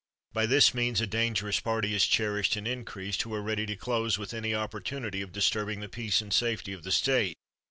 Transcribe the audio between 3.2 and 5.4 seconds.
who are ready to close with any opportunity of